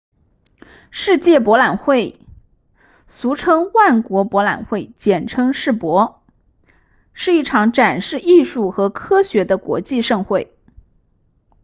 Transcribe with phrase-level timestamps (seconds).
[0.89, 2.19] 世界博览会
[3.07, 6.23] 俗称万国博览会简称世博
[7.13, 10.57] 是一场展示艺术和科学的国际盛会